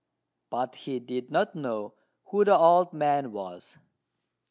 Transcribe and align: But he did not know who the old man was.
But 0.49 0.77
he 0.77 0.99
did 0.99 1.29
not 1.29 1.53
know 1.53 1.93
who 2.31 2.43
the 2.43 2.57
old 2.57 2.91
man 2.91 3.31
was. 3.31 3.77